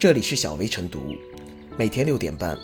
[0.00, 1.14] 这里是小薇晨读，
[1.76, 2.56] 每天六点半，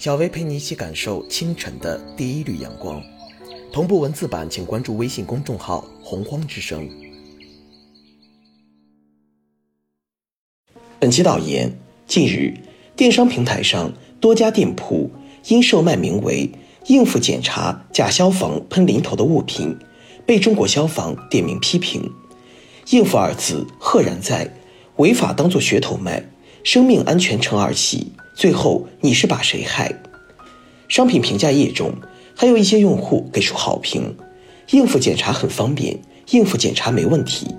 [0.00, 3.00] 小薇陪你一起感受清晨的第一缕阳光。
[3.72, 6.90] 同步文字版，请关注微信公众号“洪荒之声”。
[10.98, 12.54] 本期导言：近日，
[12.96, 15.08] 电商平台上多家店铺
[15.46, 16.50] 因售卖名为
[16.90, 19.78] “应付检查假消防喷淋头”的物品，
[20.26, 22.12] 被中国消防点名批评。
[22.90, 24.52] “应付”二字赫然在，
[24.96, 26.28] 违法当做噱头卖。
[26.62, 30.00] 生命安全成儿戏，最后你是把谁害？
[30.88, 31.94] 商品评价页中
[32.36, 34.14] 还有一些用户给出好评，
[34.70, 35.98] 应付检查很方便，
[36.30, 37.54] 应付检查没问题。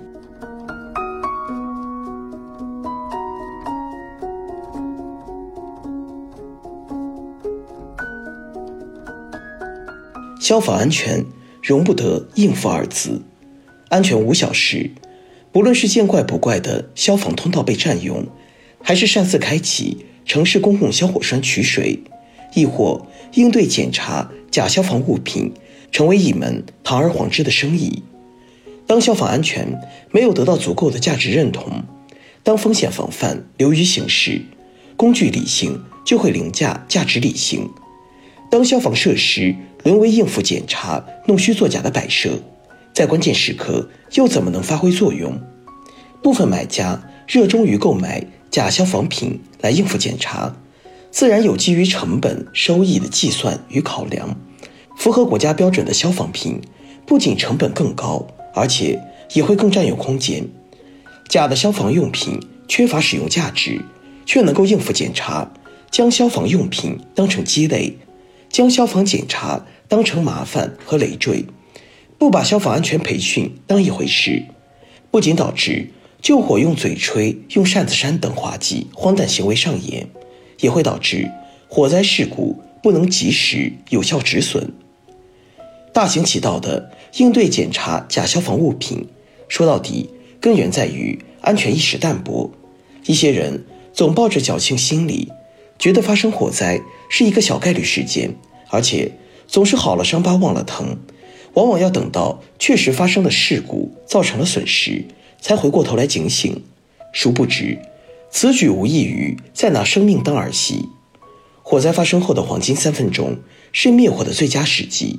[10.40, 11.24] 消防安全
[11.62, 13.22] 容不得应付二字，
[13.88, 14.90] 安全无小事，
[15.50, 18.26] 不论是见怪不怪的消防通道被占用。
[18.82, 22.00] 还是擅自开启城市公共消火栓取水，
[22.54, 25.52] 亦或应对检查假消防物品，
[25.90, 28.02] 成为一门堂而皇之的生意。
[28.86, 29.80] 当消防安全
[30.10, 31.84] 没有得到足够的价值认同，
[32.42, 34.42] 当风险防范流于形式，
[34.96, 37.68] 工具理性就会凌驾价值理性。
[38.50, 42.38] 当消防设施沦为应付检查、弄虚作假的摆设，
[42.92, 45.40] 在关键时刻又怎么能发挥作用？
[46.22, 48.26] 部分买家热衷于购买。
[48.52, 50.54] 假消防品来应付检查，
[51.10, 54.36] 自然有基于成本收益的计算与考量。
[54.94, 56.60] 符合国家标准的消防品，
[57.06, 59.00] 不仅成本更高，而且
[59.32, 60.46] 也会更占用空间。
[61.30, 63.80] 假的消防用品缺乏使用价值，
[64.26, 65.50] 却能够应付检查，
[65.90, 67.96] 将消防用品当成鸡肋，
[68.50, 71.46] 将消防检查当成麻烦和累赘，
[72.18, 74.44] 不把消防安全培训当一回事，
[75.10, 75.88] 不仅导致。
[76.22, 80.08] 救火用嘴吹、用扇子扇等滑稽荒诞行为上演，
[80.60, 81.28] 也会导致
[81.68, 84.72] 火灾事故不能及时有效止损。
[85.92, 89.08] 大行其道的应对检查假消防物品，
[89.48, 90.10] 说到底
[90.40, 92.52] 根源在于安全意识淡薄。
[93.04, 95.32] 一些人总抱着侥幸心理，
[95.76, 96.80] 觉得发生火灾
[97.10, 98.36] 是一个小概率事件，
[98.70, 99.10] 而且
[99.48, 100.96] 总是好了伤疤忘了疼，
[101.54, 105.04] 往往要等到确实发生的事故造成了损失。
[105.42, 106.62] 才回过头来警醒，
[107.12, 107.76] 殊不知，
[108.30, 110.88] 此举无异于在拿生命当儿戏。
[111.62, 113.38] 火灾发生后的黄金三分钟
[113.72, 115.18] 是灭火的最佳时机。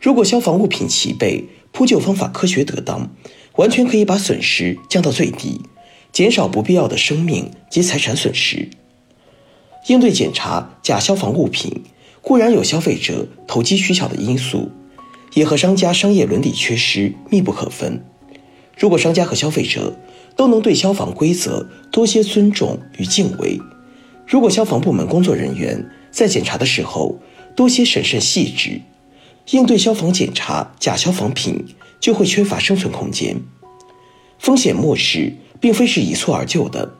[0.00, 3.10] 如果消防物品齐备，扑救方法科学得当，
[3.54, 5.60] 完全可以把损失降到最低，
[6.12, 8.68] 减少不必要的生命及财产损失。
[9.86, 11.84] 应对检查假消防物品，
[12.20, 14.72] 固然有消费者投机取巧的因素，
[15.34, 18.04] 也和商家商业伦理缺失密不可分。
[18.76, 19.96] 如果商家和消费者
[20.36, 23.60] 都能对消防规则多些尊重与敬畏，
[24.26, 27.18] 如果消防部门工作人员在检查的时候
[27.54, 28.80] 多些审慎细致，
[29.50, 31.64] 应对消防检查假消防品
[32.00, 33.40] 就会缺乏生存空间。
[34.38, 36.94] 风险漠视并非是一蹴而就的，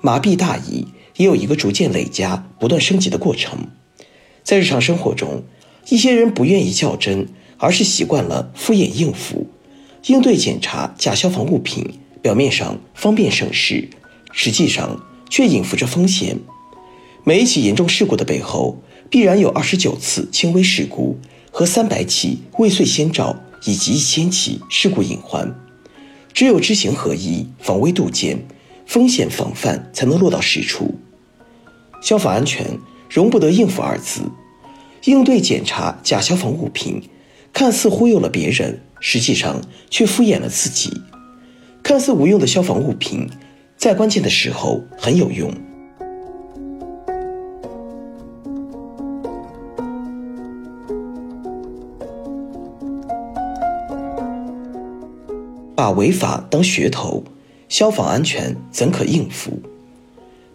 [0.00, 0.86] 麻痹大意
[1.16, 3.68] 也有一个逐渐累加、不断升级的过程。
[4.44, 5.42] 在日常生活中，
[5.88, 7.28] 一些人不愿意较真，
[7.58, 9.48] 而是习惯了敷衍应付。
[10.06, 11.84] 应对检查假消防物品，
[12.22, 13.88] 表面上方便省事，
[14.32, 16.38] 实际上却隐伏着风险。
[17.24, 18.80] 每一起严重事故的背后，
[19.10, 21.18] 必然有二十九次轻微事故
[21.50, 25.52] 和三百起未遂先兆，以及一千起事故隐患。
[26.32, 28.46] 只有知行合一、防微杜渐，
[28.86, 30.94] 风险防范才能落到实处。
[32.00, 32.78] 消防安全
[33.10, 34.20] 容不得应付二字。
[35.04, 37.02] 应对检查假消防物品，
[37.52, 38.82] 看似忽悠了别人。
[39.00, 41.02] 实际上却敷衍了自己。
[41.82, 43.28] 看似无用的消防物品，
[43.76, 45.52] 在关键的时候很有用。
[55.76, 57.22] 把违法当噱头，
[57.68, 59.60] 消防安全怎可应付？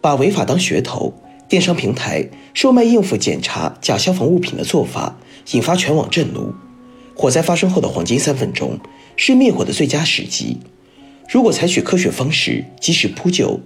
[0.01, 1.13] 把违法当噱头，
[1.47, 5.15] 电商平台售卖应付检查假消防物品的做法，
[5.51, 6.53] 引发全网震怒。
[7.21, 8.79] 火灾发生后的黄金三分钟
[9.15, 10.57] 是灭火的最佳时机。
[11.29, 13.59] 如果采取科学方式及时扑救，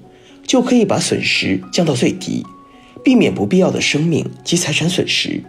[0.46, 2.46] 就可以把损失降到最低，
[3.02, 5.42] 避免不必要的生命及财产损失。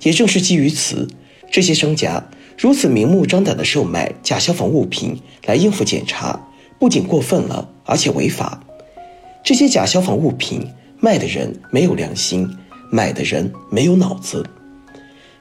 [0.00, 1.06] 也正是基于此，
[1.52, 6.48] 这些商家如此明目张胆地售卖假消防物品来应付检查，
[6.78, 8.64] 不仅过分了，而且违法。
[9.44, 10.66] 这些假消防物品
[11.00, 12.48] 卖的人没有良心，
[12.90, 14.42] 买的人没有脑子。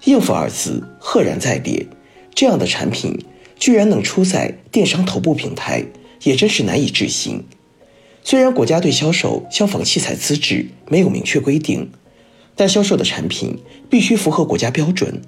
[0.03, 1.87] 应付二字赫然在列，
[2.35, 3.17] 这样的产品
[3.57, 5.83] 居然能出在电商头部平台，
[6.23, 7.43] 也真是难以置信。
[8.23, 11.89] 虽然国家对销售消防器材资质没有明确规定，
[12.55, 13.57] 但销售的产品
[13.89, 15.21] 必须符合国家标准。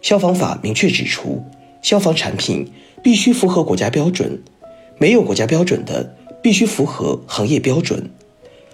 [0.00, 1.42] 消防法明确指出，
[1.80, 2.70] 消防产品
[3.02, 4.42] 必须符合国家标准，
[4.98, 8.10] 没有国家标准的必须符合行业标准，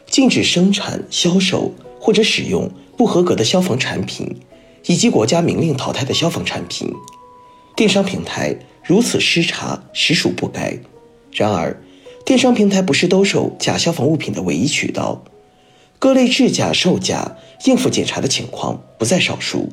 [0.07, 4.35] 禁止生产、销售或者使用不合格的消防产品，
[4.87, 6.93] 以及国家明令淘汰的消防产品。
[7.77, 10.79] 电商平台如此失察，实属不该。
[11.33, 11.81] 然而，
[12.25, 15.23] 电商平台不是兜售假消防物品的唯一渠道，
[15.99, 19.69] 各类制假、售假、应付检查的情况不在少数。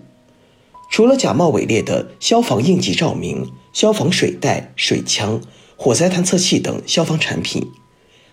[0.92, 5.42] 除了假冒伪劣的消防应急照明、消防水袋、水枪、
[5.76, 7.68] 火灾探测器等消防产品，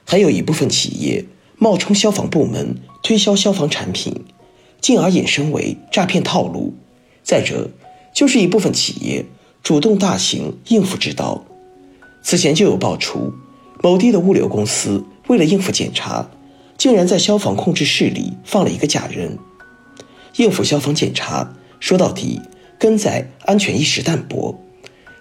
[0.05, 1.25] 还有一部分企业
[1.57, 4.25] 冒充消防部门推销消防产品，
[4.83, 6.75] 进而衍生为诈骗套路。
[7.23, 7.71] 再者，
[8.13, 9.25] 就是一部分企业
[9.63, 11.43] 主动大型应付之道。
[12.23, 13.33] 此前就有爆出。
[13.83, 16.29] 某地的物流公司为了应付检查，
[16.79, 19.39] 竟然在消防控制室里放了一个假人。
[20.37, 22.41] 应付消防检查，说到底
[22.79, 24.61] 根在安全意识淡薄。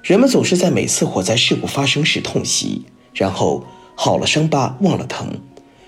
[0.04, 2.86] 人们总是在每次火灾事故发生时痛惜，
[3.16, 3.64] 然后
[3.96, 5.40] 好了伤疤忘了疼，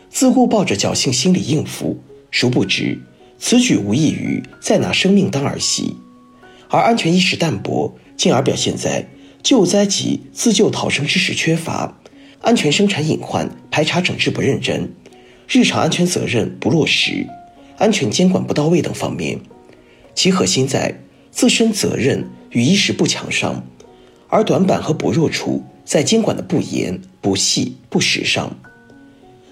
[0.10, 2.00] 自顾抱着侥幸心理应付。
[2.32, 3.00] 殊不知，
[3.38, 5.96] 此举无异于在拿生命当儿戏。
[6.70, 9.08] 而安全意识淡薄，进而表现在
[9.44, 12.00] 救灾及自救逃生知识缺乏。
[12.42, 14.92] 安全生产隐患排查整治不认真，
[15.48, 17.26] 日常安全责任不落实，
[17.78, 19.40] 安全监管不到位等方面，
[20.14, 21.00] 其核心在
[21.32, 23.66] 自身责任与意识不强上，
[24.28, 28.58] 而短板和薄弱处在监管的不严、不细、不实上。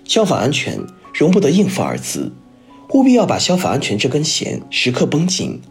[0.03, 0.77] 消防安全
[1.13, 2.33] 容不得应付二字，
[2.93, 5.61] 务必要把消防安全这根弦时刻绷紧，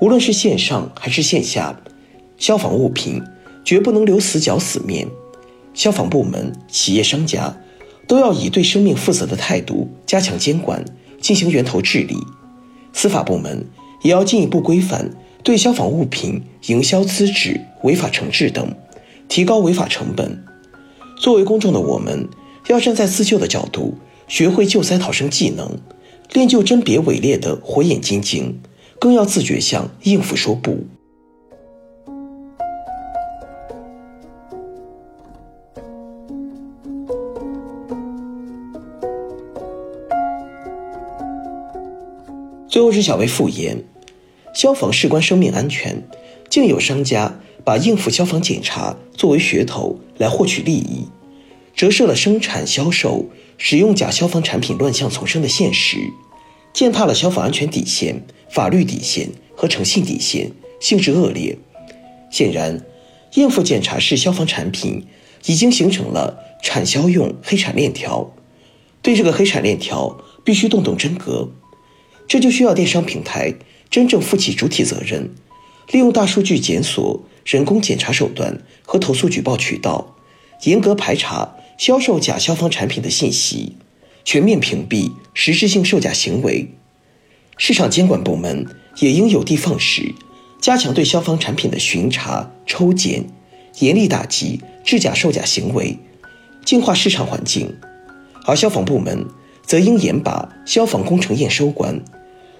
[0.00, 1.78] 无论是线上还是线下，
[2.38, 3.22] 消防物品
[3.64, 5.06] 绝不能留死角死面。
[5.74, 7.56] 消防部门、企业、商家
[8.08, 10.84] 都要以对生命负责的态度加强监管，
[11.20, 12.16] 进行源头治理。
[12.92, 13.64] 司法部门
[14.02, 15.10] 也要进一步规范
[15.44, 18.74] 对消防物品营销资质、违法惩治等，
[19.28, 20.42] 提高违法成本。
[21.20, 22.28] 作为公众的我们，
[22.68, 23.94] 要站在自救的角度，
[24.26, 25.78] 学会救灾逃生技能，
[26.32, 28.60] 练就甄别伪劣的火眼金睛，
[28.98, 30.86] 更要自觉向应付说不。
[42.68, 43.82] 最后是小薇复言，
[44.52, 46.02] 消防事关生命安全，
[46.50, 51.06] 竟有商家把应付消防检查作为噱头来获取利益，
[51.76, 53.26] 折射了生产、销售、
[53.58, 55.98] 使用假消防产品乱象丛生的现实，
[56.72, 60.50] 践踏了消防安全底线、法律底线和诚信底线，
[60.80, 61.58] 性质恶劣。
[62.30, 62.80] 显然，
[63.34, 65.06] 应付检查式消防产品
[65.44, 68.34] 已经形成了产销用黑产链条，
[69.02, 71.50] 对这个黑产链条必须动动真格。
[72.26, 73.54] 这就需要电商平台
[73.90, 75.34] 真正负起主体责任，
[75.92, 80.16] 利用大数据检索、人工检查手段和投诉举报渠道，
[80.64, 83.76] 严格排查销售假消防产品的信息，
[84.24, 86.68] 全面屏蔽实质性售假行为。
[87.58, 88.66] 市场监管部门
[88.98, 90.14] 也应有的放矢，
[90.60, 93.26] 加强对消防产品的巡查、抽检，
[93.80, 95.98] 严厉打击制假售假行为，
[96.64, 97.76] 净化市场环境。
[98.46, 99.26] 而消防部门
[99.62, 102.02] 则应严把消防工程验收官。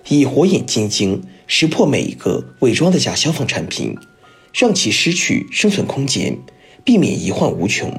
[0.08, 3.96] 以火眼金睛识破每一个伪装的假消防产品，
[4.52, 6.38] 让其失去生存空间，
[6.84, 7.92] 避免遗患无穷。